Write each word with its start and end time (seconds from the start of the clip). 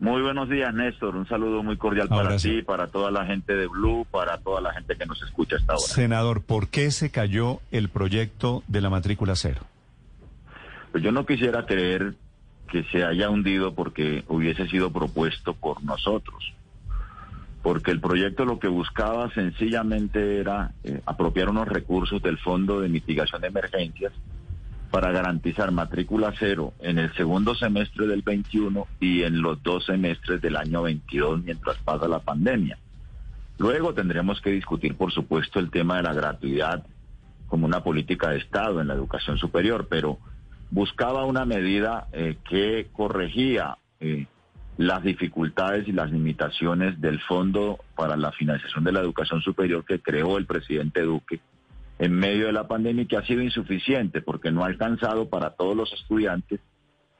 Muy 0.00 0.22
buenos 0.22 0.48
días, 0.48 0.72
Néstor. 0.72 1.16
Un 1.16 1.26
saludo 1.26 1.62
muy 1.62 1.76
cordial 1.76 2.06
Ahora 2.10 2.28
para 2.28 2.38
sí. 2.38 2.50
ti, 2.50 2.62
para 2.62 2.86
toda 2.86 3.10
la 3.10 3.26
gente 3.26 3.56
de 3.56 3.66
Blue, 3.66 4.06
para 4.10 4.38
toda 4.38 4.60
la 4.60 4.72
gente 4.72 4.94
que 4.96 5.06
nos 5.06 5.20
escucha 5.22 5.56
hasta 5.56 5.72
ahora. 5.72 5.86
Senador, 5.86 6.42
¿por 6.42 6.68
qué 6.68 6.90
se 6.92 7.10
cayó 7.10 7.60
el 7.72 7.88
proyecto 7.88 8.62
de 8.68 8.80
la 8.80 8.90
matrícula 8.90 9.34
cero? 9.34 9.62
Pues 10.92 11.02
yo 11.02 11.10
no 11.10 11.26
quisiera 11.26 11.66
creer 11.66 12.14
que 12.70 12.84
se 12.84 13.02
haya 13.04 13.28
hundido 13.28 13.74
porque 13.74 14.24
hubiese 14.28 14.68
sido 14.68 14.92
propuesto 14.92 15.54
por 15.54 15.82
nosotros. 15.82 16.52
Porque 17.62 17.90
el 17.90 18.00
proyecto 18.00 18.44
lo 18.44 18.60
que 18.60 18.68
buscaba 18.68 19.32
sencillamente 19.34 20.38
era 20.38 20.72
eh, 20.84 21.00
apropiar 21.06 21.48
unos 21.48 21.66
recursos 21.66 22.22
del 22.22 22.38
Fondo 22.38 22.80
de 22.80 22.88
Mitigación 22.88 23.40
de 23.40 23.48
Emergencias 23.48 24.12
para 24.90 25.12
garantizar 25.12 25.70
matrícula 25.70 26.32
cero 26.38 26.72
en 26.80 26.98
el 26.98 27.12
segundo 27.14 27.54
semestre 27.54 28.06
del 28.06 28.22
21 28.22 28.86
y 29.00 29.22
en 29.22 29.42
los 29.42 29.62
dos 29.62 29.84
semestres 29.84 30.40
del 30.40 30.56
año 30.56 30.82
22 30.82 31.44
mientras 31.44 31.76
pasa 31.78 32.08
la 32.08 32.20
pandemia. 32.20 32.78
Luego 33.58 33.92
tendremos 33.92 34.40
que 34.40 34.50
discutir, 34.50 34.96
por 34.96 35.12
supuesto, 35.12 35.58
el 35.58 35.70
tema 35.70 35.96
de 35.96 36.04
la 36.04 36.14
gratuidad 36.14 36.86
como 37.48 37.66
una 37.66 37.82
política 37.82 38.30
de 38.30 38.38
Estado 38.38 38.80
en 38.80 38.88
la 38.88 38.94
educación 38.94 39.38
superior, 39.38 39.88
pero 39.90 40.18
buscaba 40.70 41.24
una 41.24 41.44
medida 41.44 42.06
eh, 42.12 42.36
que 42.48 42.88
corregía 42.92 43.78
eh, 44.00 44.26
las 44.76 45.02
dificultades 45.02 45.88
y 45.88 45.92
las 45.92 46.10
limitaciones 46.12 47.00
del 47.00 47.20
Fondo 47.20 47.78
para 47.96 48.16
la 48.16 48.32
Financiación 48.32 48.84
de 48.84 48.92
la 48.92 49.00
Educación 49.00 49.40
Superior 49.42 49.84
que 49.84 50.00
creó 50.00 50.38
el 50.38 50.46
presidente 50.46 51.02
Duque 51.02 51.40
en 51.98 52.12
medio 52.12 52.46
de 52.46 52.52
la 52.52 52.68
pandemia 52.68 53.02
y 53.02 53.06
que 53.06 53.16
ha 53.16 53.26
sido 53.26 53.42
insuficiente 53.42 54.20
porque 54.22 54.50
no 54.50 54.62
ha 54.64 54.66
alcanzado 54.66 55.28
para 55.28 55.50
todos 55.50 55.76
los 55.76 55.92
estudiantes 55.92 56.60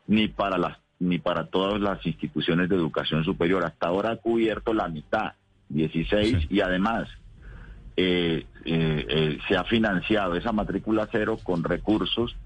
ni 0.07 0.29
para 0.29 0.59
las 0.59 0.79
ni 1.01 1.19
para 1.19 1.47
todas 1.47 1.81
las 1.81 2.05
instituciones 2.05 2.69
de 2.69 2.75
educación 2.75 3.23
superior. 3.25 3.65
Hasta 3.65 3.87
ahora 3.87 4.11
ha 4.11 4.17
cubierto 4.17 4.75
la 4.75 4.89
mitad, 4.89 5.35
16, 5.69 6.39
Sí. 6.41 6.47
y 6.51 6.61
además 6.61 7.09
eh, 7.97 8.47
eh, 8.65 9.07
eh, 9.09 9.39
se 9.49 9.57
ha 9.57 9.65
financiado 9.65 10.35
esa 10.37 10.53
matrícula 10.53 11.09
cero 11.11 11.39
con 11.43 11.63
recursos 11.63 12.37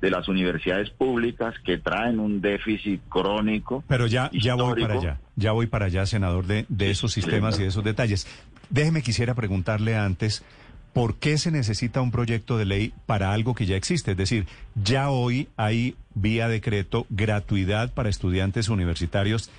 de 0.00 0.10
las 0.10 0.28
universidades 0.28 0.90
públicas 0.90 1.54
que 1.64 1.78
traen 1.78 2.20
un 2.20 2.40
déficit 2.40 3.00
crónico. 3.08 3.84
Pero 3.86 4.06
ya, 4.06 4.30
ya 4.32 4.54
voy 4.54 4.80
para 4.80 4.94
allá, 4.94 5.20
ya 5.36 5.52
voy 5.52 5.66
para 5.66 5.86
allá, 5.86 6.06
senador, 6.06 6.46
de, 6.46 6.64
de 6.68 6.90
esos 6.90 7.12
sistemas 7.12 7.58
y 7.58 7.62
de 7.62 7.68
esos 7.68 7.84
detalles. 7.84 8.26
Déjeme, 8.70 9.02
quisiera 9.02 9.34
preguntarle 9.34 9.96
antes, 9.96 10.44
¿por 10.92 11.16
qué 11.16 11.38
se 11.38 11.50
necesita 11.50 12.00
un 12.00 12.10
proyecto 12.10 12.58
de 12.58 12.64
ley 12.64 12.92
para 13.06 13.32
algo 13.32 13.54
que 13.54 13.66
ya 13.66 13.76
existe? 13.76 14.12
Es 14.12 14.16
decir, 14.16 14.46
ya 14.74 15.10
hoy 15.10 15.48
hay 15.56 15.96
vía 16.14 16.48
decreto 16.48 17.06
gratuidad 17.10 17.92
para 17.92 18.08
estudiantes 18.08 18.68
universitarios, 18.68 19.50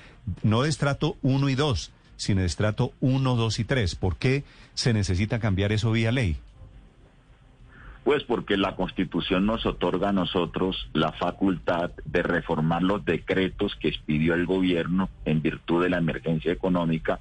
no 0.44 0.64
de 0.64 0.70
estrato 0.70 1.18
1 1.22 1.50
y 1.50 1.56
2, 1.56 1.92
sino 2.18 2.42
de 2.42 2.48
estrato 2.48 2.92
1, 3.00 3.36
2 3.36 3.60
y 3.60 3.64
3. 3.64 3.96
¿Por 3.96 4.18
qué 4.18 4.44
se 4.74 4.94
necesita 4.94 5.40
cambiar 5.40 5.72
eso 5.72 5.92
vía 5.92 6.12
ley? 6.12 6.38
Pues 8.04 8.24
porque 8.24 8.58
la 8.58 8.76
Constitución 8.76 9.46
nos 9.46 9.66
otorga 9.66 10.10
a 10.10 10.14
nosotros 10.14 10.90
la 10.94 11.12
facultad 11.12 11.92
de 12.04 12.24
reformar 12.24 12.82
los 12.82 13.06
decretos 13.06 13.76
que 13.76 13.90
expidió 13.90 14.34
el 14.34 14.48
gobierno 14.48 15.10
en 15.24 15.42
virtud 15.44 15.84
de 15.84 15.90
la 15.90 16.00
emergencia 16.00 16.52
económica 16.52 17.20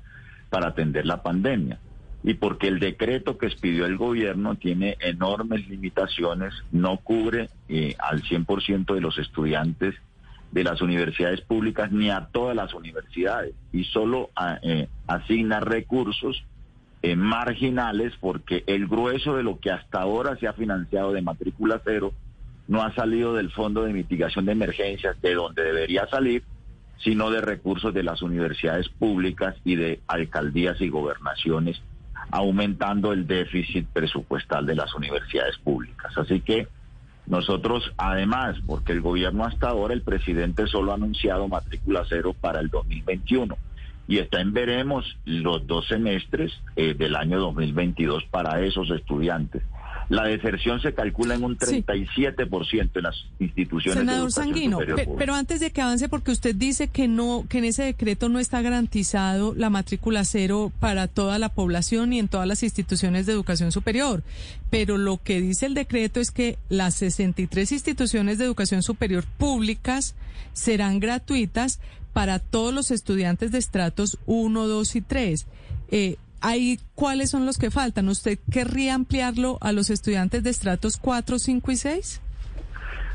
para 0.49 0.69
atender 0.69 1.05
la 1.05 1.23
pandemia. 1.23 1.79
Y 2.23 2.35
porque 2.35 2.69
el 2.69 2.81
decreto 2.81 3.39
que 3.39 3.47
expidió 3.47 3.87
el 3.87 3.97
gobierno 3.97 4.55
tiene 4.55 4.97
enormes 5.01 5.67
limitaciones, 5.69 6.53
no 6.71 6.99
cubre 6.99 7.49
eh, 7.69 7.97
al 7.99 8.23
100% 8.23 8.95
de 8.95 9.01
los 9.01 9.19
estudiantes 9.19 9.95
de 10.53 10.65
las 10.65 10.83
universidades 10.83 11.41
públicas 11.41 11.93
ni 11.93 12.11
a 12.11 12.27
todas 12.33 12.57
las 12.57 12.75
universidades 12.75 13.55
y 13.73 13.85
solo 13.85 14.31
eh, 14.63 14.89
asigna 15.07 15.61
recursos 15.61 16.45
eh, 17.03 17.17
marginales 17.17 18.13
porque 18.21 18.65
el 18.67 18.87
grueso 18.87 19.37
de 19.37 19.43
lo 19.43 19.59
que 19.59 19.71
hasta 19.71 20.03
ahora 20.03 20.37
se 20.37 20.49
ha 20.49 20.53
financiado 20.53 21.13
de 21.13 21.23
matrícula 21.23 21.81
cero 21.85 22.13
no 22.69 22.83
ha 22.83 22.95
salido 22.95 23.35
del 23.35 23.51
Fondo 23.51 23.85
de 23.85 23.93
Mitigación 23.93 24.45
de 24.45 24.53
Emergencias, 24.53 25.21
de 25.21 25.35
donde 25.35 25.65
debería 25.65 26.07
salir, 26.07 26.45
sino 26.99 27.31
de 27.31 27.41
recursos 27.41 27.93
de 27.93 28.05
las 28.05 28.23
universidades 28.23 28.89
públicas 28.89 29.57
y 29.65 29.75
de 29.75 30.01
alcaldías 30.07 30.81
y 30.81 30.89
gobernaciones, 30.89 31.83
aumentando 32.31 33.13
el 33.13 33.27
déficit 33.27 33.87
presupuestal 33.87 34.67
de 34.67 34.75
las 34.75 34.95
universidades 34.95 35.59
públicas. 35.59 36.17
Así 36.17 36.41
que 36.41 36.69
nosotros, 37.27 37.93
además, 37.97 38.57
porque 38.67 38.93
el 38.93 39.01
gobierno 39.01 39.45
hasta 39.45 39.69
ahora, 39.69 39.95
el 39.95 40.03
presidente 40.03 40.67
solo 40.67 40.93
ha 40.93 40.97
anunciado 40.97 41.47
matrícula 41.49 42.05
cero 42.09 42.35
para 42.39 42.61
el 42.61 42.69
2021 42.69 43.57
y 44.09 44.19
está 44.19 44.41
en 44.41 44.53
veremos 44.53 45.17
los 45.25 45.65
dos 45.69 45.87
semestres 45.87 46.53
eh, 46.75 46.95
del 46.95 47.15
año 47.15 47.39
2022 47.39 48.25
para 48.25 48.61
esos 48.61 48.91
estudiantes. 48.91 49.63
La 50.11 50.25
deserción 50.25 50.83
se 50.83 50.93
calcula 50.93 51.37
en 51.37 51.45
un 51.45 51.57
Sí. 51.61 51.83
37% 51.83 52.97
en 52.97 53.03
las 53.05 53.15
instituciones 53.39 53.95
de 53.95 54.01
Senador 54.01 54.29
educación 54.29 54.55
Sanguino, 54.55 54.81
superior 54.81 55.17
pero 55.17 55.35
antes 55.35 55.61
de 55.61 55.71
que 55.71 55.81
avance, 55.81 56.09
porque 56.09 56.33
usted 56.33 56.55
dice 56.55 56.89
que 56.89 57.07
no, 57.07 57.47
que 57.49 57.59
en 57.59 57.65
ese 57.65 57.85
decreto 57.85 58.29
no 58.29 58.41
está 58.41 58.61
garantizado 58.61 59.55
la 59.55 59.71
matrícula 59.71 60.25
cero 60.25 60.73
para 60.81 61.07
toda 61.07 61.39
la 61.39 61.51
población 61.51 62.13
y 62.13 62.19
en 62.19 62.27
todas 62.27 62.49
las 62.49 62.65
instituciones 62.65 63.25
de 63.27 63.33
educación 63.35 63.71
superior. 63.71 64.25
Pero 64.69 64.99
lo 64.99 65.19
que 65.23 65.41
dice 65.41 65.67
el 65.67 65.75
decreto 65.75 66.19
es 66.19 66.33
que 66.33 66.59
las 66.69 66.95
63 66.97 67.71
instituciones 67.71 68.39
de 68.39 68.47
educación 68.47 68.83
superior 68.83 69.25
públicas 69.39 70.17
serán 70.53 70.99
gratuitas 70.99 71.79
para 72.13 72.41
todos 72.41 72.75
los 72.75 72.91
estudiantes 72.91 73.53
de 73.53 73.59
estratos 73.59 74.19
1, 74.27 74.67
2 74.67 74.97
y 74.97 75.01
3. 75.03 75.47
Eh, 75.93 76.17
ahí, 76.41 76.79
¿cuáles 76.95 77.31
son 77.31 77.47
los 77.47 77.59
que 77.59 77.71
faltan? 77.71 78.09
¿Usted 78.09 78.39
querría 78.51 78.95
ampliarlo 78.95 79.59
a 79.61 79.73
los 79.73 79.91
estudiantes 79.91 80.43
de 80.43 80.51
estratos 80.51 80.97
4, 80.97 81.39
5 81.39 81.73
y 81.73 81.77
6? 81.77 82.21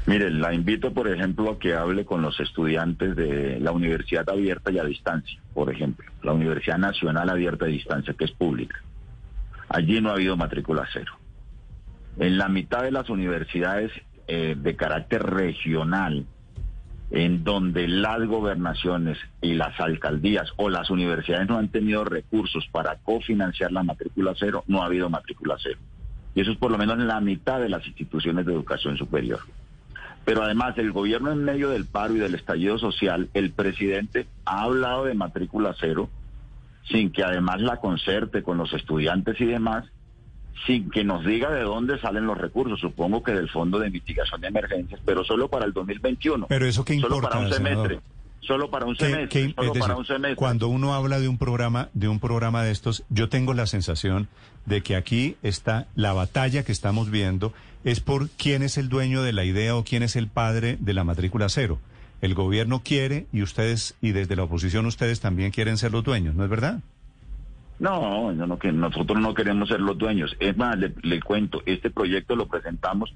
Mire, 0.07 0.29
la 0.29 0.53
invito, 0.53 0.93
por 0.93 1.07
ejemplo, 1.07 1.51
a 1.51 1.59
que 1.59 1.73
hable 1.73 2.05
con 2.05 2.21
los 2.21 2.39
estudiantes 2.39 3.15
de 3.15 3.59
la 3.59 3.71
Universidad 3.71 4.29
Abierta 4.29 4.71
y 4.71 4.77
a 4.77 4.83
Distancia, 4.83 5.39
por 5.53 5.73
ejemplo, 5.73 6.05
la 6.21 6.33
Universidad 6.33 6.77
Nacional 6.77 7.29
Abierta 7.29 7.67
y 7.67 7.71
a 7.71 7.73
Distancia, 7.73 8.13
que 8.13 8.25
es 8.25 8.31
pública. 8.31 8.83
Allí 9.67 9.99
no 10.01 10.09
ha 10.09 10.13
habido 10.13 10.37
matrícula 10.37 10.87
cero. 10.93 11.13
En 12.19 12.37
la 12.37 12.49
mitad 12.49 12.83
de 12.83 12.91
las 12.91 13.09
universidades 13.09 13.91
eh, 14.27 14.55
de 14.55 14.75
carácter 14.75 15.23
regional, 15.23 16.27
en 17.11 17.43
donde 17.43 17.87
las 17.87 18.25
gobernaciones 18.25 19.17
y 19.41 19.53
las 19.53 19.79
alcaldías 19.79 20.51
o 20.57 20.69
las 20.69 20.89
universidades 20.89 21.47
no 21.47 21.57
han 21.57 21.69
tenido 21.69 22.03
recursos 22.03 22.67
para 22.71 22.97
cofinanciar 22.97 23.71
la 23.71 23.83
matrícula 23.83 24.33
cero, 24.37 24.63
no 24.67 24.81
ha 24.81 24.87
habido 24.87 25.09
matrícula 25.09 25.55
cero. 25.61 25.77
Y 26.33 26.41
eso 26.41 26.51
es 26.51 26.57
por 26.57 26.71
lo 26.71 26.77
menos 26.77 26.99
en 26.99 27.07
la 27.07 27.21
mitad 27.21 27.59
de 27.59 27.69
las 27.69 27.85
instituciones 27.85 28.45
de 28.45 28.53
educación 28.53 28.97
superior. 28.97 29.39
Pero 30.25 30.43
además, 30.43 30.77
el 30.77 30.91
gobierno 30.91 31.31
en 31.31 31.43
medio 31.43 31.69
del 31.69 31.85
paro 31.85 32.15
y 32.15 32.19
del 32.19 32.33
estallido 32.33 32.79
social, 32.79 33.29
el 33.35 33.51
presidente 33.51 34.27
ha 34.43 34.63
hablado 34.63 35.05
de 35.05 35.13
matrícula 35.13 35.75
cero, 35.79 36.09
sin 36.89 37.11
que 37.11 37.23
además 37.23 37.61
la 37.61 37.77
concerte 37.77 38.41
con 38.41 38.57
los 38.57 38.73
estudiantes 38.73 39.39
y 39.39 39.45
demás, 39.45 39.85
sin 40.65 40.89
que 40.89 41.03
nos 41.03 41.25
diga 41.25 41.51
de 41.51 41.61
dónde 41.63 41.99
salen 41.99 42.25
los 42.25 42.37
recursos, 42.37 42.79
supongo 42.79 43.21
que 43.23 43.33
del 43.33 43.49
Fondo 43.49 43.77
de 43.79 43.89
Mitigación 43.89 44.41
de 44.41 44.47
Emergencias, 44.47 44.99
pero 45.05 45.23
solo 45.23 45.47
para 45.49 45.65
el 45.65 45.73
2021. 45.73 46.47
Pero 46.47 46.65
eso 46.65 46.83
qué 46.85 46.93
Solo 46.99 47.15
importa, 47.17 47.29
para 47.29 47.45
un 47.47 47.53
semestre. 47.53 47.99
Solo 48.41 48.69
para 48.69 48.85
un 48.85 48.95
¿Qué- 48.95 49.05
semestre. 49.05 49.27
qué- 49.29 49.53
solo 49.55 49.67
decir, 49.69 49.81
para 49.81 49.95
un 49.97 50.05
semestre. 50.05 50.35
Cuando 50.35 50.67
uno 50.67 50.93
habla 50.93 51.19
de 51.19 51.27
un 51.27 51.37
programa, 51.39 51.89
de 51.93 52.07
un 52.07 52.19
programa 52.19 52.63
de 52.63 52.71
estos, 52.71 53.03
yo 53.09 53.27
tengo 53.27 53.53
la 53.55 53.65
sensación 53.65 54.27
de 54.65 54.81
que 54.81 54.95
aquí 54.95 55.35
está 55.43 55.87
la 55.95 56.13
batalla 56.13 56.63
que 56.63 56.71
estamos 56.71 57.09
viendo 57.09 57.53
es 57.83 57.99
por 58.01 58.29
quién 58.29 58.61
es 58.63 58.77
el 58.77 58.87
dueño 58.89 59.23
de 59.23 59.33
la 59.33 59.45
idea 59.45 59.75
o 59.75 59.83
quién 59.83 60.03
es 60.03 60.15
el 60.15 60.27
padre 60.27 60.77
de 60.79 60.93
la 60.93 61.03
matrícula 61.03 61.49
cero. 61.49 61.79
El 62.21 62.33
gobierno 62.33 62.81
quiere 62.83 63.25
y 63.33 63.41
ustedes 63.41 63.95
y 64.01 64.11
desde 64.11 64.35
la 64.35 64.43
oposición 64.43 64.85
ustedes 64.85 65.19
también 65.19 65.51
quieren 65.51 65.77
ser 65.77 65.91
los 65.91 66.03
dueños, 66.03 66.33
¿no 66.35 66.43
es 66.43 66.49
verdad? 66.49 66.79
No, 67.79 68.31
no 68.31 68.57
que 68.57 68.71
nosotros 68.71 69.19
no 69.19 69.33
queremos 69.33 69.69
ser 69.69 69.81
los 69.81 69.97
dueños. 69.97 70.35
Es 70.39 70.55
más, 70.55 70.77
le, 70.77 70.93
le 71.03 71.21
cuento, 71.21 71.61
este 71.65 71.89
proyecto 71.89 72.35
lo 72.35 72.47
presentamos 72.47 73.13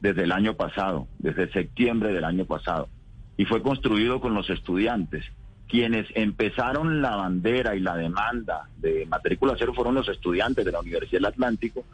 desde 0.00 0.24
el 0.24 0.32
año 0.32 0.54
pasado, 0.54 1.06
desde 1.18 1.52
septiembre 1.52 2.12
del 2.12 2.24
año 2.24 2.44
pasado. 2.44 2.88
y 3.36 3.46
fue 3.46 3.62
construido 3.62 4.20
con 4.20 4.34
los 4.34 4.50
estudiantes. 4.50 5.24
Quienes 5.66 6.06
empezaron 6.14 7.00
la 7.00 7.16
bandera 7.16 7.74
y 7.74 7.80
la 7.80 7.96
demanda 7.96 8.68
de 8.76 9.06
matrícula 9.06 9.54
cero 9.58 9.72
fueron 9.74 9.94
los 9.94 10.08
estudiantes 10.08 10.64
de 10.64 10.72
la 10.72 10.80
Universidad 10.80 11.20
del 11.20 11.26
Atlántico 11.26 11.84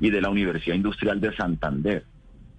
y 0.00 0.10
de 0.10 0.20
la 0.20 0.30
Universidad 0.30 0.74
Industrial 0.74 1.20
de 1.20 1.36
Santander. 1.36 2.04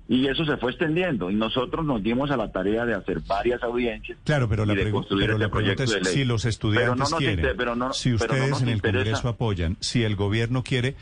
Y 0.09 0.27
eso 0.27 0.45
se 0.45 0.55
fue 0.57 0.71
extendiendo 0.71 1.29
y 1.29 1.35
nosotros 1.35 1.85
nos 1.85 2.01
dimos 2.01 2.31
a 2.31 2.37
la 2.37 2.49
tarea 2.51 2.85
de 2.85 2.93
hacer 2.93 3.19
varias 3.27 3.61
audiencias. 3.61 4.17
Claro, 4.23 4.47
pero 4.47 4.65
la, 4.65 4.73
pregu- 4.73 5.05
pero 5.09 5.37
la 5.37 5.45
este 5.45 5.49
pregunta 5.49 5.49
proyecto 5.49 5.83
es 5.83 6.07
si 6.13 6.23
los 6.23 6.45
estudiantes 6.45 7.11
no 7.11 7.17
quieren, 7.17 7.39
inter- 7.39 7.55
pero 7.57 7.75
no- 7.75 7.91
si 7.91 8.11
pero 8.17 8.33
no 8.33 8.39
ustedes 8.39 8.61
en 8.61 8.69
el 8.69 8.75
interesa. 8.75 9.03
Congreso 9.03 9.27
apoyan, 9.29 9.77
si 9.81 10.03
el 10.03 10.15
gobierno 10.15 10.63
quiere, 10.63 10.95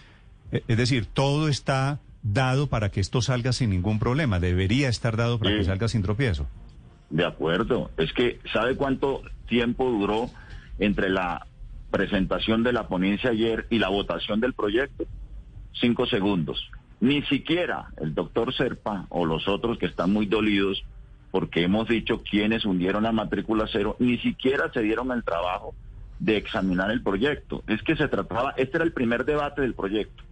eh, 0.52 0.64
es 0.68 0.78
decir, 0.78 1.06
todo 1.06 1.50
está 1.50 2.00
dado 2.24 2.66
para 2.66 2.90
que 2.90 3.00
esto 3.00 3.22
salga 3.22 3.54
sin 3.54 3.70
ningún 3.70 4.00
problema, 4.00 4.40
debería 4.40 4.90
estar 4.90 5.16
dado 5.18 5.38
para 5.38 5.52
Sí. 5.52 5.58
que 5.60 5.66
salga 5.66 5.88
sin 5.88 6.02
tropiezo. 6.02 6.48
De 7.12 7.24
acuerdo. 7.26 7.92
Es 7.98 8.12
que, 8.14 8.40
¿sabe 8.52 8.76
cuánto 8.76 9.22
tiempo 9.48 9.88
duró 9.92 10.32
entre 10.80 11.12
la 11.12 11.46
presentación 11.92 12.64
de 12.64 12.74
la 12.74 12.88
ponencia 12.88 13.30
ayer 13.30 13.68
y 13.70 13.78
la 13.78 13.90
votación 13.90 14.40
del 14.40 14.54
proyecto? 14.54 15.06
Cinco 15.80 16.08
segundos. 16.08 16.72
Ni 17.00 17.22
siquiera 17.24 17.88
el 17.98 18.16
doctor 18.16 18.54
Serpa 18.54 19.06
o 19.10 19.26
los 19.26 19.48
otros 19.48 19.78
que 19.78 19.86
están 19.86 20.12
muy 20.14 20.26
dolidos 20.26 20.84
porque 21.32 21.64
hemos 21.64 21.88
dicho 21.90 22.24
quienes 22.24 22.64
hundieron 22.64 23.04
la 23.04 23.12
matrícula 23.12 23.68
cero, 23.70 23.98
ni 24.00 24.18
siquiera 24.20 24.72
se 24.72 24.82
dieron 24.82 25.12
el 25.12 25.24
trabajo 25.24 25.76
de 26.20 26.38
examinar 26.38 26.92
el 26.92 27.04
proyecto. 27.04 27.62
Es 27.68 27.82
que 27.84 27.98
se 27.98 28.08
trataba, 28.08 28.54
este 28.56 28.78
era 28.78 28.86
el 28.86 28.94
primer 28.94 29.26
debate 29.26 29.62
del 29.62 29.74
proyecto 29.74 30.24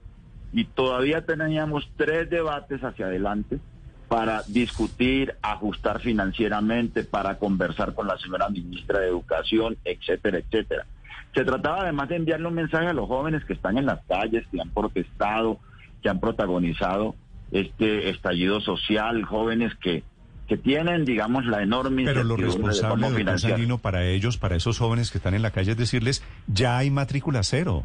y 0.54 0.66
todavía 0.66 1.26
teníamos 1.26 1.90
tres 1.98 2.30
debates 2.30 2.82
hacia 2.84 3.08
adelante 3.08 3.60
para 4.08 4.44
discutir, 4.44 5.36
ajustar 5.42 6.00
financieramente, 6.00 7.04
para 7.04 7.40
conversar 7.40 7.96
con 7.96 8.08
la 8.08 8.18
señora 8.20 8.48
ministra 8.50 9.00
de 9.00 9.08
Educación, 9.08 9.76
etcétera, 9.84 10.38
etcétera. 10.38 10.86
Se 11.34 11.44
trataba 11.44 11.82
además 11.82 12.10
de 12.10 12.18
enviarle 12.18 12.48
un 12.48 12.54
mensaje 12.54 12.86
a 12.86 12.94
los 12.94 13.08
jóvenes 13.08 13.44
que 13.46 13.54
están 13.54 13.78
en 13.80 13.88
las 13.88 14.02
calles, 14.08 14.46
que 14.52 14.62
han 14.62 14.70
protestado, 14.70 15.60
que 16.04 16.10
han 16.10 16.20
protagonizado 16.20 17.16
este 17.52 18.10
estallido 18.10 18.62
social, 18.62 19.24
jóvenes 19.24 19.74
que, 19.76 20.04
que 20.48 20.58
tienen, 20.58 21.06
digamos, 21.06 21.46
la 21.46 21.64
enorme 21.64 22.04
Pero 22.04 22.24
lo 22.24 22.36
de 22.36 22.44
responsable, 22.44 23.08
cómo 23.08 23.20
doctor 23.20 23.80
para 23.82 24.06
ellos, 24.06 24.38
para 24.38 24.56
esos 24.56 24.78
jóvenes 24.78 25.10
que 25.10 25.18
están 25.18 25.34
en 25.34 25.42
la 25.42 25.52
calle, 25.52 25.72
es 25.72 25.78
decirles, 25.78 26.24
ya 26.48 26.78
hay 26.78 26.92
matrícula 26.92 27.42
cero. 27.44 27.84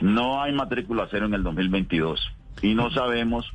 No 0.00 0.42
hay 0.42 0.52
matrícula 0.52 1.06
cero 1.10 1.26
en 1.26 1.34
el 1.34 1.42
2022 1.44 2.20
y 2.60 2.74
no 2.74 2.90
sabemos 2.90 3.46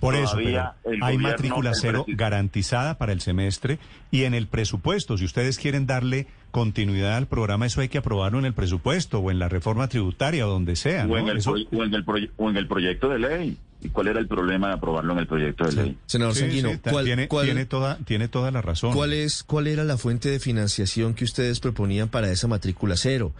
Por 0.00 0.14
eso, 0.16 0.32
todavía 0.32 0.74
hay 1.00 1.16
matrícula 1.18 1.72
cero 1.74 2.04
garantizada 2.08 2.98
para 2.98 3.12
el 3.12 3.20
semestre 3.20 3.78
y 4.10 4.24
en 4.24 4.34
el 4.34 4.46
presupuesto, 4.48 5.16
si 5.16 5.24
ustedes 5.24 5.58
quieren 5.58 5.86
darle 5.86 6.26
continuidad 6.50 7.16
al 7.16 7.26
programa, 7.26 7.66
eso 7.66 7.80
hay 7.80 7.88
que 7.88 7.98
aprobarlo 7.98 8.38
en 8.38 8.44
el 8.44 8.54
presupuesto 8.54 9.18
o 9.18 9.30
en 9.30 9.38
la 9.38 9.48
reforma 9.48 9.88
tributaria 9.88 10.46
o 10.46 10.50
donde 10.50 10.76
sea. 10.76 11.06
o, 11.06 11.16
en 11.16 11.24
¿no? 11.26 11.32
el 11.32 11.38
Eso- 11.38 11.52
proye- 11.52 11.68
o, 11.72 11.84
en 11.84 11.94
el 11.94 12.04
o 12.36 12.50
en 12.50 12.56
el 12.56 12.66
proyecto 12.68 13.08
de 13.08 13.18
ley. 13.18 13.56
¿Y 13.82 13.88
cuál 13.90 14.06
era 14.08 14.18
el 14.18 14.26
problema 14.28 14.68
de 14.68 14.74
aprobarlo 14.74 15.12
en 15.12 15.18
el 15.18 15.26
proyecto 15.26 15.66
de 15.66 15.72
ley? 15.72 15.98
Senador 16.06 16.34
Sí, 16.34 16.40
Sanguino, 16.40 16.70
sí, 16.70 16.78
ta- 16.78 16.90
¿cuál, 16.90 17.04
tiene, 17.04 17.28
cuál- 17.28 17.44
tiene 17.46 17.66
toda, 17.66 17.98
tiene 17.98 18.28
toda 18.28 18.50
la 18.50 18.62
razón. 18.62 18.94
cuál 18.94 19.12
es, 19.12 19.42
¿cuál 19.42 19.66
era 19.66 19.84
la 19.84 19.98
fuente 19.98 20.30
de 20.30 20.38
financiación 20.40 21.12
que 21.14 21.24
ustedes 21.24 21.60
proponían 21.60 22.08
para 22.08 22.30
esa 22.30 22.46
matrícula 22.48 22.96
cero? 22.96 23.32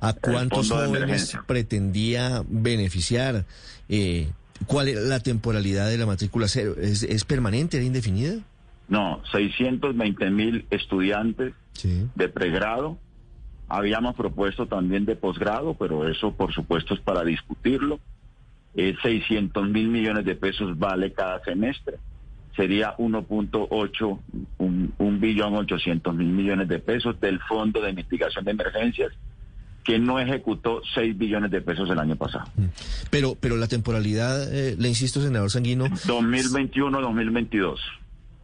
¿A 0.00 0.12
cuántos 0.14 0.70
jóvenes 0.70 1.36
pretendía 1.46 2.42
beneficiar? 2.48 3.44
Eh, 3.88 4.30
¿Cuál 4.66 4.88
era 4.88 5.00
la 5.00 5.20
temporalidad 5.20 5.88
de 5.88 5.98
la 5.98 6.06
matrícula 6.06 6.48
cero? 6.48 6.74
¿Es, 6.80 7.02
es 7.02 7.24
permanente, 7.24 7.76
era 7.76 7.86
indefinida? 7.86 8.34
No, 8.88 9.22
620 9.32 10.30
mil 10.30 10.66
estudiantes 10.70 11.54
Sí. 11.72 12.06
de 12.14 12.28
pregrado. 12.28 12.98
Habíamos 13.68 14.14
propuesto 14.14 14.66
también 14.66 15.06
de 15.06 15.16
posgrado, 15.16 15.74
pero 15.74 16.06
eso 16.08 16.32
por 16.34 16.52
supuesto 16.52 16.92
es 16.94 17.00
para 17.00 17.24
discutirlo. 17.24 17.98
Eh, 18.74 18.94
600 19.02 19.68
mil 19.68 19.88
millones 19.88 20.24
de 20.26 20.34
pesos 20.34 20.78
vale 20.78 21.12
cada 21.12 21.42
semestre. 21.44 21.96
Sería 22.56 22.94
1.8, 22.98 24.18
un, 24.58 24.92
un 24.98 25.20
billón 25.20 25.54
800 25.54 26.14
mil 26.14 26.28
millones 26.28 26.68
de 26.68 26.78
pesos 26.80 27.18
del 27.20 27.40
Fondo 27.40 27.80
de 27.80 27.94
Mitigación 27.94 28.44
de 28.44 28.50
Emergencias, 28.50 29.12
que 29.84 29.98
no 29.98 30.20
ejecutó 30.20 30.80
6 30.94 31.16
billones 31.18 31.50
de 31.50 31.60
pesos 31.60 31.90
el 31.90 31.98
año 31.98 32.16
pasado. 32.16 32.44
Pero, 33.10 33.36
pero 33.40 33.56
la 33.56 33.66
temporalidad, 33.68 34.52
eh, 34.52 34.76
le 34.78 34.88
insisto, 34.88 35.20
senador 35.20 35.50
Sanguino, 35.50 35.86
2021-2022. 35.86 37.76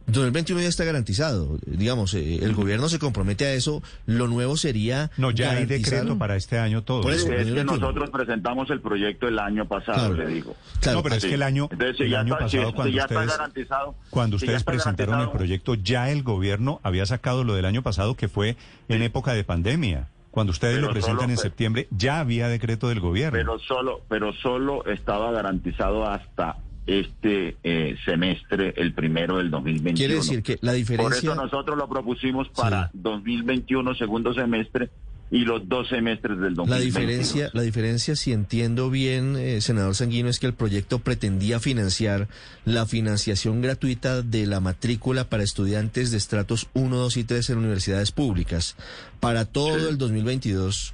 2021 0.07 0.61
ya 0.63 0.67
está 0.69 0.85
garantizado. 0.85 1.59
Digamos, 1.67 2.15
eh, 2.15 2.39
el 2.41 2.55
gobierno 2.55 2.89
se 2.89 2.97
compromete 2.97 3.45
a 3.45 3.53
eso. 3.53 3.83
Lo 4.07 4.27
nuevo 4.27 4.57
sería. 4.57 5.11
No, 5.17 5.29
ya 5.29 5.51
hay 5.51 5.65
decreto 5.67 6.17
para 6.17 6.35
este 6.35 6.57
año 6.57 6.81
todo. 6.83 7.01
Por 7.01 7.11
eso, 7.13 7.25
es 7.27 7.29
que 7.29 7.35
2021. 7.53 7.77
nosotros 7.79 8.09
presentamos 8.09 8.71
el 8.71 8.81
proyecto 8.81 9.27
el 9.27 9.37
año 9.37 9.67
pasado, 9.67 10.15
Claro. 10.15 10.15
le 10.15 10.33
digo. 10.33 10.55
Claro, 10.81 10.97
no, 10.97 11.03
pero 11.03 11.13
es 11.15 11.23
que 11.25 11.35
el 11.35 11.43
año, 11.43 11.69
Entonces, 11.71 11.97
si 11.97 12.03
el 12.05 12.09
ya 12.09 12.19
año 12.21 12.33
está- 12.33 12.49
si- 12.49 12.57
pasado, 12.57 12.71
si 12.71 12.75
cuando 12.75 12.91
ya 12.95 13.01
está 13.03 13.13
ustedes, 13.19 13.37
garantizado, 13.37 13.95
cuando 14.09 14.39
si 14.39 14.45
ya 14.47 14.51
ustedes 14.53 14.61
está 14.61 14.71
presentaron 14.71 15.21
el 15.21 15.29
proyecto, 15.29 15.75
ya 15.75 16.09
el 16.09 16.23
gobierno 16.23 16.79
había 16.81 17.05
sacado 17.05 17.43
lo 17.43 17.53
del 17.53 17.65
año 17.65 17.83
pasado, 17.83 18.15
que 18.15 18.27
fue 18.27 18.57
en 18.87 19.03
época 19.03 19.33
de 19.33 19.43
pandemia. 19.43 20.07
Cuando 20.31 20.51
ustedes 20.51 20.75
Pero 20.75 20.87
lo 20.87 20.93
presentan 20.93 21.21
solo- 21.21 21.31
en 21.31 21.37
septiembre, 21.37 21.87
ya 21.91 22.19
había 22.19 22.47
decreto 22.47 22.87
del 22.89 22.99
gobierno. 22.99 23.37
pero 23.37 23.59
solo, 23.59 24.01
pero 24.07 24.31
solo 24.33 24.85
estaba 24.85 25.31
garantizado 25.31 26.05
hasta 26.07 26.57
este 26.85 27.55
eh, 27.63 27.95
semestre, 28.05 28.73
el 28.77 28.93
primero 28.93 29.37
del 29.37 29.51
2021. 29.51 29.95
Quiere 29.97 30.15
decir 30.15 30.41
que 30.43 30.57
la 30.61 30.71
Por 30.71 30.77
diferencia. 30.77 31.17
eso 31.31 31.35
nosotros 31.35 31.77
lo 31.77 31.87
propusimos 31.87 32.49
para 32.49 32.85
Sí. 32.91 32.97
2021, 33.01 33.93
segundo 33.95 34.33
semestre, 34.33 34.89
y 35.31 35.39
los 35.45 35.69
dos 35.69 35.87
semestres 35.89 36.39
del 36.39 36.55
2022. 36.55 36.69
La 36.69 36.79
diferencia, 36.83 37.49
la 37.53 37.61
diferencia, 37.61 38.15
si 38.15 38.31
entiendo 38.33 38.89
bien, 38.89 39.35
eh, 39.37 39.61
senador 39.61 39.93
Sanguino, 39.95 40.27
es 40.27 40.39
que 40.39 40.47
el 40.47 40.53
proyecto 40.53 40.99
pretendía 40.99 41.59
financiar 41.59 42.27
la 42.65 42.85
financiación 42.87 43.61
gratuita 43.61 44.21
de 44.23 44.47
la 44.47 44.59
matrícula 44.59 45.29
para 45.29 45.43
estudiantes 45.43 46.09
de 46.09 46.17
estratos 46.17 46.67
1, 46.73 46.95
2 46.97 47.17
y 47.17 47.23
3 47.25 47.49
en 47.51 47.57
universidades 47.59 48.11
públicas 48.11 48.75
para 49.19 49.45
todo 49.45 49.79
Sí. 49.79 49.85
el 49.89 49.97
2022 49.99 50.93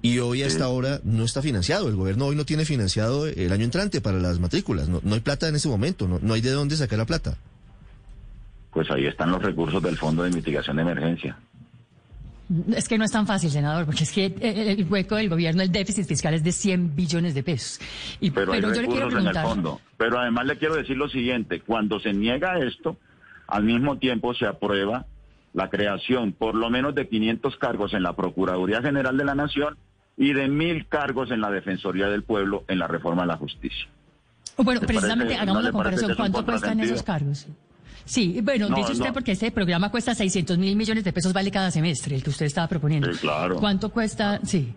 y 0.00 0.18
hoy 0.18 0.38
Sí. 0.38 0.44
hasta 0.44 0.64
ahora 0.64 1.00
no 1.04 1.24
está 1.24 1.42
financiado. 1.42 1.88
El 1.88 1.96
gobierno 1.96 2.24
hoy 2.26 2.36
no 2.36 2.44
tiene 2.46 2.64
financiado 2.64 3.26
el 3.26 3.52
año 3.52 3.64
entrante 3.64 4.00
para 4.00 4.18
las 4.18 4.40
matrículas. 4.40 4.88
No, 4.88 5.00
no 5.04 5.14
hay 5.14 5.20
plata 5.20 5.46
en 5.48 5.56
ese 5.56 5.68
momento, 5.68 6.08
no, 6.08 6.18
no 6.22 6.32
hay 6.34 6.40
de 6.40 6.50
dónde 6.52 6.76
sacar 6.76 6.98
la 6.98 7.06
plata. 7.06 7.36
Pues 8.72 8.90
ahí 8.90 9.06
están 9.06 9.30
los 9.30 9.42
recursos 9.42 9.82
del 9.82 9.96
Fondo 9.96 10.22
de 10.24 10.30
Mitigación 10.30 10.76
de 10.76 10.82
Emergencia. 10.82 11.38
Es 12.74 12.88
que 12.88 12.98
no 12.98 13.04
es 13.04 13.10
tan 13.12 13.26
fácil, 13.26 13.50
senador, 13.50 13.86
porque 13.86 14.04
es 14.04 14.12
que 14.12 14.26
eh, 14.26 14.72
el 14.78 14.86
hueco 14.90 15.16
del 15.16 15.28
gobierno, 15.28 15.62
el 15.62 15.72
déficit 15.72 16.06
fiscal 16.06 16.34
es 16.34 16.44
de 16.44 16.52
100 16.52 16.94
billones 16.94 17.34
de 17.34 17.42
pesos. 17.42 17.80
Y, 18.20 18.30
pero, 18.30 18.52
hay 18.52 18.60
yo 18.60 18.68
le 18.68 18.74
quiero 18.74 18.90
recursos 19.08 19.12
en 19.12 19.18
el 19.18 19.32
preguntar. 19.32 19.44
fondo. 19.46 19.80
Pero 19.96 20.18
además 20.18 20.46
le 20.46 20.58
quiero 20.58 20.74
decir 20.76 20.96
lo 20.96 21.08
siguiente, 21.08 21.60
cuando 21.60 22.00
se 22.00 22.12
niega 22.12 22.58
esto, 22.58 22.96
al 23.46 23.64
mismo 23.64 23.98
tiempo 23.98 24.34
se 24.34 24.46
aprueba 24.46 25.06
la 25.52 25.70
creación 25.70 26.32
por 26.32 26.54
lo 26.54 26.68
menos 26.70 26.94
de 26.94 27.08
500 27.08 27.56
cargos 27.56 27.94
en 27.94 28.02
la 28.02 28.14
Procuraduría 28.14 28.82
General 28.82 29.16
de 29.16 29.24
la 29.24 29.34
Nación 29.34 29.76
y 30.16 30.32
de 30.32 30.48
mil 30.48 30.86
cargos 30.88 31.30
en 31.30 31.40
la 31.40 31.50
Defensoría 31.50 32.08
del 32.08 32.22
Pueblo 32.22 32.64
en 32.68 32.78
la 32.78 32.86
reforma 32.88 33.22
de 33.22 33.28
la 33.28 33.36
justicia. 33.36 33.86
Bueno, 34.56 34.80
¿Le 34.80 34.86
precisamente 34.86 35.24
parece- 35.24 35.40
hagamos 35.42 35.62
no 35.62 35.68
la 35.68 35.72
comparación. 35.72 36.14
¿Cuánto 36.16 36.44
cuestan 36.44 36.80
esos 36.80 37.02
cargos? 37.02 37.46
Sí, 38.04 38.40
bueno, 38.42 38.68
No, 38.68 38.76
dice 38.76 38.92
usted 38.92 39.06
no. 39.08 39.12
porque 39.12 39.32
este 39.32 39.50
programa 39.50 39.90
cuesta 39.90 40.14
600 40.14 40.58
mil 40.58 40.76
millones 40.76 41.04
de 41.04 41.12
pesos, 41.12 41.32
vale 41.32 41.50
cada 41.50 41.70
semestre, 41.70 42.16
el 42.16 42.22
que 42.22 42.30
usted 42.30 42.46
estaba 42.46 42.68
proponiendo. 42.68 43.12
Sí, 43.12 43.20
claro. 43.20 43.56
¿Cuánto 43.56 43.90
cuesta? 43.90 44.40
Sí. 44.44 44.74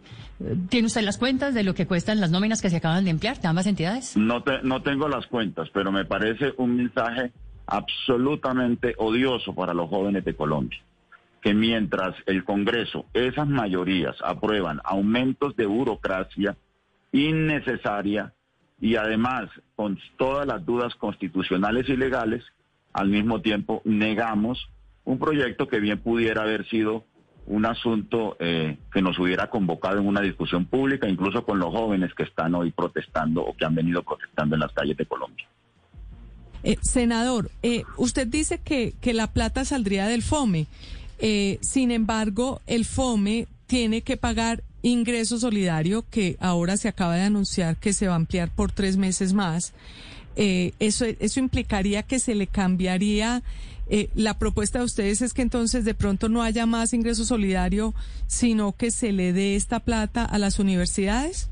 ¿Tiene 0.69 0.85
usted 0.87 1.01
las 1.01 1.17
cuentas 1.17 1.53
de 1.53 1.63
lo 1.63 1.73
que 1.73 1.87
cuestan 1.87 2.19
las 2.21 2.29
nóminas 2.31 2.61
que 2.61 2.69
se 2.69 2.77
acaban 2.77 3.03
de 3.03 3.09
emplear 3.09 3.39
de 3.41 3.47
ambas 3.47 3.65
entidades? 3.67 4.15
No, 4.15 4.43
te- 4.43 4.61
no 4.63 4.81
tengo 4.83 5.07
las 5.09 5.25
cuentas, 5.27 5.67
pero 5.73 5.91
me 5.91 6.05
parece 6.05 6.53
un 6.57 6.75
mensaje 6.77 7.31
absolutamente 7.65 8.93
odioso 8.97 9.53
para 9.53 9.73
los 9.73 9.89
jóvenes 9.89 10.23
de 10.23 10.35
Colombia. 10.35 10.79
Que 11.41 11.53
mientras 11.53 12.15
el 12.27 12.43
Congreso, 12.43 13.05
esas 13.13 13.47
mayorías 13.47 14.15
aprueban 14.23 14.79
aumentos 14.83 15.55
de 15.55 15.65
burocracia 15.65 16.55
innecesaria 17.11 18.33
y 18.79 18.95
además 18.95 19.49
con 19.75 19.97
todas 20.17 20.45
las 20.47 20.65
dudas 20.65 20.93
constitucionales 20.95 21.89
y 21.89 21.97
legales, 21.97 22.43
al 22.93 23.09
mismo 23.09 23.41
tiempo 23.41 23.81
negamos 23.85 24.69
un 25.05 25.19
proyecto 25.19 25.67
que 25.67 25.79
bien 25.79 25.99
pudiera 25.99 26.43
haber 26.43 26.67
sido 26.67 27.05
un 27.45 27.65
asunto 27.65 28.35
eh, 28.39 28.77
que 28.91 29.01
nos 29.01 29.17
hubiera 29.19 29.49
convocado 29.49 29.99
en 29.99 30.07
una 30.07 30.21
discusión 30.21 30.65
pública, 30.65 31.07
incluso 31.07 31.45
con 31.45 31.59
los 31.59 31.73
jóvenes 31.73 32.13
que 32.13 32.23
están 32.23 32.55
hoy 32.55 32.71
protestando 32.71 33.41
o 33.41 33.55
que 33.55 33.65
han 33.65 33.73
venido 33.73 34.03
protestando 34.03 34.55
en 34.55 34.61
las 34.61 34.73
calles 34.73 34.97
de 34.97 35.05
Colombia. 35.05 35.47
Eh, 36.63 36.77
senador, 36.81 37.49
eh, 37.63 37.83
usted 37.95 38.27
dice 38.27 38.59
que, 38.59 38.93
que 38.99 39.13
la 39.13 39.27
plata 39.27 39.63
saldría 39.63 40.07
del 40.07 40.23
FOME. 40.23 40.67
Eh, 41.19 41.59
sin 41.61 41.91
embargo, 41.91 42.61
el 42.67 42.85
FOME 42.85 43.47
tiene 43.67 44.01
que 44.01 44.17
pagar 44.17 44.63
ingreso 44.81 45.39
solidario 45.39 46.05
que 46.09 46.37
ahora 46.39 46.77
se 46.77 46.87
acaba 46.87 47.15
de 47.15 47.23
anunciar 47.23 47.77
que 47.77 47.93
se 47.93 48.07
va 48.07 48.13
a 48.13 48.17
ampliar 48.17 48.49
por 48.49 48.71
tres 48.71 48.97
meses 48.97 49.33
más. 49.33 49.73
Eh, 50.39 50.73
eso, 50.79 51.05
eso 51.05 51.39
implicaría 51.39 52.03
que 52.03 52.19
se 52.19 52.35
le 52.35 52.47
cambiaría 52.47 53.41
Eh, 53.89 54.09
la 54.15 54.37
propuesta 54.37 54.79
de 54.79 54.85
ustedes 54.85 55.21
es 55.21 55.33
que 55.33 55.41
entonces 55.41 55.85
de 55.85 55.93
pronto 55.93 56.27
no 56.27 56.43
haya 56.43 56.65
más 56.65 56.93
ingreso 56.93 57.23
solidario, 57.23 57.93
sino 58.27 58.73
que 58.73 58.91
se 58.91 59.13
le 59.13 59.31
dé 59.31 59.55
esta 59.55 59.79
plata 59.79 60.25
a 60.25 60.37
las 60.37 60.59
universidades. 60.59 61.49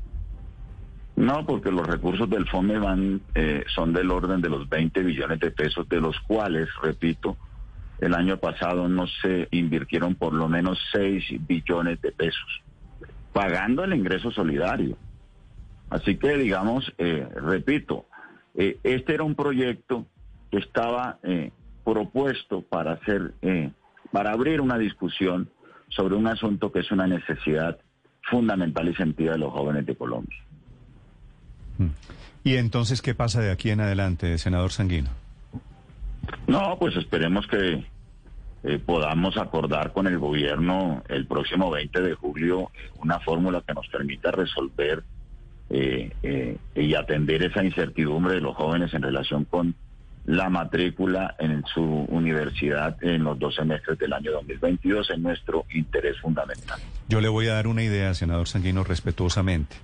No, 1.16 1.46
porque 1.46 1.70
los 1.70 1.86
recursos 1.86 2.28
del 2.28 2.46
FOME 2.46 2.78
van, 2.78 3.22
eh, 3.34 3.64
son 3.74 3.94
del 3.94 4.10
orden 4.10 4.42
de 4.42 4.50
los 4.50 4.68
20 4.68 5.02
billones 5.02 5.40
de 5.40 5.50
pesos, 5.50 5.88
de 5.88 5.98
los 5.98 6.20
cuales, 6.20 6.68
repito, 6.82 7.38
el 8.00 8.12
año 8.12 8.36
pasado 8.36 8.86
no 8.86 9.06
se 9.22 9.48
invirtieron 9.50 10.14
por 10.14 10.34
lo 10.34 10.46
menos 10.46 10.78
6 10.92 11.24
billones 11.48 12.02
de 12.02 12.12
pesos, 12.12 12.62
pagando 13.32 13.82
el 13.82 13.94
ingreso 13.94 14.30
solidario. 14.30 14.98
Así 15.88 16.16
que, 16.16 16.36
digamos, 16.36 16.92
eh, 16.98 17.26
repito, 17.34 18.04
eh, 18.56 18.78
este 18.82 19.14
era 19.14 19.24
un 19.24 19.34
proyecto 19.34 20.06
que 20.50 20.58
estaba 20.58 21.18
eh, 21.22 21.50
propuesto 21.84 22.62
para 22.62 22.92
hacer, 22.92 23.34
eh, 23.42 23.70
para 24.12 24.32
abrir 24.32 24.60
una 24.60 24.78
discusión 24.78 25.50
sobre 25.88 26.16
un 26.16 26.26
asunto 26.26 26.72
que 26.72 26.80
es 26.80 26.90
una 26.90 27.06
necesidad 27.06 27.78
fundamental 28.28 28.88
y 28.88 28.94
sentida 28.94 29.32
de 29.32 29.38
los 29.38 29.52
jóvenes 29.52 29.86
de 29.86 29.94
Colombia. 29.94 30.38
¿Y 32.42 32.56
entonces 32.56 33.02
qué 33.02 33.14
pasa 33.14 33.40
de 33.40 33.50
aquí 33.50 33.70
en 33.70 33.80
adelante, 33.80 34.38
senador 34.38 34.72
Sanguino? 34.72 35.10
No, 36.46 36.76
pues 36.78 36.96
esperemos 36.96 37.46
que 37.46 37.84
eh, 38.64 38.78
podamos 38.78 39.36
acordar 39.36 39.92
con 39.92 40.06
el 40.06 40.18
gobierno 40.18 41.02
el 41.08 41.26
próximo 41.26 41.70
20 41.70 42.00
de 42.00 42.14
julio 42.14 42.70
una 42.98 43.20
fórmula 43.20 43.62
que 43.66 43.74
nos 43.74 43.86
permita 43.88 44.30
resolver 44.32 45.04
eh, 45.70 46.10
eh, 46.22 46.56
y 46.74 46.94
atender 46.94 47.42
esa 47.42 47.64
incertidumbre 47.64 48.34
de 48.34 48.40
los 48.40 48.54
jóvenes 48.56 48.94
en 48.94 49.02
relación 49.02 49.44
con 49.44 49.74
la 50.26 50.48
matrícula 50.50 51.36
en 51.38 51.64
su 51.72 51.82
universidad 51.82 52.96
en 53.02 53.22
los 53.24 53.38
dos 53.38 53.54
semestres 53.54 53.98
del 53.98 54.12
año 54.12 54.32
2022 54.32 55.10
es 55.10 55.18
nuestro 55.18 55.64
interés 55.72 56.18
fundamental. 56.20 56.80
Yo 57.08 57.20
le 57.20 57.28
voy 57.28 57.46
a 57.46 57.54
dar 57.54 57.68
una 57.68 57.84
idea, 57.84 58.12
senador 58.14 58.48
Sanguino, 58.48 58.82
respetuosamente. 58.82 59.76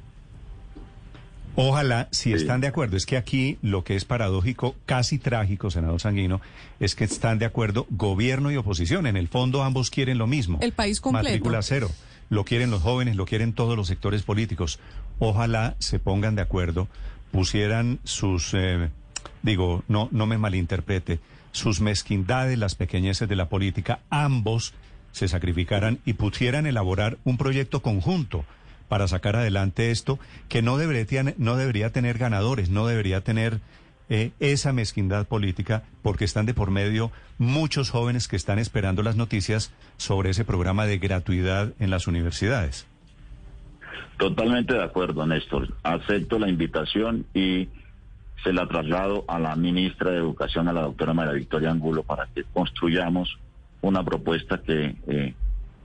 Ojalá, 1.54 2.08
si 2.12 2.30
Sí. 2.30 2.34
están 2.34 2.60
de 2.62 2.66
acuerdo, 2.66 2.96
es 2.96 3.04
que 3.04 3.16
aquí 3.18 3.58
lo 3.60 3.84
que 3.84 3.94
es 3.94 4.04
paradójico, 4.06 4.74
casi 4.86 5.18
trágico, 5.18 5.70
senador 5.70 6.00
Sanguino, 6.00 6.40
es 6.80 6.94
que 6.94 7.04
están 7.04 7.38
de 7.38 7.44
acuerdo 7.44 7.86
gobierno 7.90 8.50
y 8.50 8.56
oposición. 8.56 9.06
En 9.06 9.18
el 9.18 9.28
fondo 9.28 9.62
ambos 9.62 9.90
quieren 9.90 10.16
lo 10.16 10.26
mismo. 10.26 10.58
El 10.62 10.72
país 10.72 11.00
completo. 11.00 11.28
Matrícula 11.28 11.60
cero. 11.62 11.90
Lo 12.30 12.44
quieren 12.44 12.70
los 12.70 12.80
jóvenes, 12.80 13.16
lo 13.16 13.26
quieren 13.26 13.52
todos 13.52 13.76
los 13.76 13.86
sectores 13.88 14.22
políticos. 14.22 14.80
Ojalá 15.18 15.76
se 15.78 15.98
pongan 15.98 16.34
de 16.34 16.42
acuerdo, 16.42 16.88
pusieran 17.30 18.00
sus, 18.04 18.54
eh, 18.54 18.90
digo, 19.42 19.84
no, 19.88 20.08
no 20.12 20.26
me 20.26 20.38
malinterprete, 20.38 21.20
sus 21.52 21.80
mezquindades, 21.80 22.58
las 22.58 22.74
pequeñeces 22.74 23.28
de 23.28 23.36
la 23.36 23.48
política, 23.48 24.00
ambos 24.10 24.74
se 25.12 25.28
sacrificaran 25.28 25.98
y 26.04 26.14
pudieran 26.14 26.66
elaborar 26.66 27.18
un 27.24 27.36
proyecto 27.36 27.82
conjunto 27.82 28.44
para 28.88 29.08
sacar 29.08 29.36
adelante 29.36 29.90
esto 29.90 30.18
que 30.48 30.62
no 30.62 30.76
debería, 30.76 31.34
no 31.38 31.56
debería 31.56 31.90
tener 31.90 32.18
ganadores, 32.18 32.68
no 32.68 32.86
debería 32.86 33.22
tener 33.22 33.60
eh, 34.08 34.32
esa 34.40 34.72
mezquindad 34.72 35.26
política, 35.26 35.84
porque 36.02 36.26
están 36.26 36.44
de 36.44 36.52
por 36.52 36.70
medio 36.70 37.10
muchos 37.38 37.88
jóvenes 37.88 38.28
que 38.28 38.36
están 38.36 38.58
esperando 38.58 39.02
las 39.02 39.16
noticias 39.16 39.70
sobre 39.96 40.30
ese 40.30 40.44
programa 40.44 40.86
de 40.86 40.98
gratuidad 40.98 41.72
en 41.78 41.88
las 41.88 42.06
universidades. 42.06 42.86
Totalmente 44.16 44.74
de 44.74 44.82
acuerdo, 44.82 45.26
Néstor. 45.26 45.74
Acepto 45.82 46.38
la 46.38 46.48
invitación 46.48 47.26
y 47.34 47.68
se 48.42 48.52
la 48.52 48.66
traslado 48.66 49.24
a 49.28 49.38
la 49.38 49.54
ministra 49.56 50.10
de 50.10 50.18
Educación, 50.18 50.68
a 50.68 50.72
la 50.72 50.82
doctora 50.82 51.14
María 51.14 51.32
Victoria 51.32 51.70
Angulo, 51.70 52.02
para 52.02 52.26
que 52.34 52.44
construyamos 52.52 53.38
una 53.80 54.04
propuesta 54.04 54.58
que, 54.58 54.96
eh, 55.06 55.34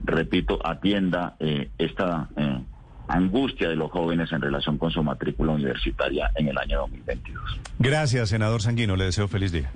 repito, 0.03 0.59
atienda 0.63 1.35
eh, 1.39 1.69
esta 1.77 2.29
eh, 2.35 2.59
angustia 3.07 3.69
de 3.69 3.75
los 3.75 3.91
jóvenes 3.91 4.31
en 4.31 4.41
relación 4.41 4.77
con 4.77 4.91
su 4.91 5.03
matrícula 5.03 5.53
universitaria 5.53 6.31
en 6.35 6.47
el 6.47 6.57
año 6.57 6.79
2022. 6.81 7.59
Gracias, 7.79 8.29
senador 8.29 8.61
Sanguino. 8.61 8.95
Le 8.95 9.05
deseo 9.05 9.27
feliz 9.27 9.51
día. 9.51 9.71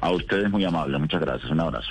A 0.00 0.10
ustedes 0.10 0.50
muy 0.50 0.64
amable, 0.64 0.98
muchas 0.98 1.20
gracias, 1.20 1.50
un 1.50 1.60
abrazo. 1.60 1.90